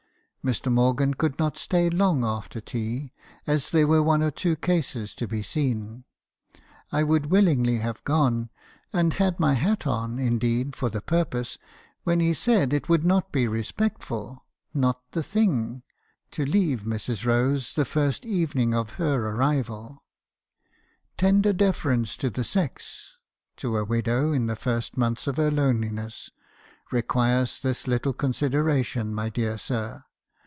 "Mr. 0.43 0.71
Morgan 0.71 1.13
could 1.13 1.37
not 1.37 1.55
stay 1.55 1.87
long 1.87 2.25
after 2.25 2.59
tea, 2.59 3.11
as 3.45 3.69
there 3.69 3.85
were 3.85 4.01
one 4.01 4.23
or 4.23 4.31
two 4.31 4.55
cases 4.55 5.13
to 5.13 5.27
be 5.27 5.43
seen. 5.43 6.03
I 6.91 7.03
would 7.03 7.27
willingly 7.27 7.77
have 7.77 8.03
gone, 8.03 8.49
and 8.91 9.13
had 9.13 9.39
my 9.39 9.53
hat 9.53 9.85
on, 9.85 10.17
indeed, 10.17 10.75
for 10.75 10.89
the 10.89 10.99
purpose, 10.99 11.59
when 12.05 12.19
he 12.21 12.33
said 12.33 12.73
it 12.73 12.89
would 12.89 13.01
am. 13.01 13.09
habiiison's 13.11 13.67
confessions, 13.67 14.35
253 14.73 14.81
not 14.81 14.81
be 14.81 14.81
respectful, 14.81 14.81
'not 14.81 15.11
the 15.11 15.21
thing,' 15.21 15.83
to 16.31 16.43
leave 16.43 16.81
Mrs. 16.87 17.23
Rose 17.23 17.73
the 17.75 17.85
first 17.85 18.25
evening 18.25 18.73
of 18.73 18.93
her 18.93 19.29
arrival."' 19.29 20.03
Tender 21.19 21.53
deference 21.53 22.17
to 22.17 22.31
the 22.31 22.43
sex,— 22.43 23.17
to 23.57 23.77
a 23.77 23.85
widow 23.85 24.31
in 24.33 24.47
the 24.47 24.55
first 24.55 24.97
months 24.97 25.27
of 25.27 25.37
her 25.37 25.51
loneliness,— 25.51 26.31
requires 26.91 27.59
this 27.59 27.85
little 27.87 28.13
consideration, 28.13 29.13
my 29.13 29.29
dear 29.29 29.59
sir. 29.59 30.03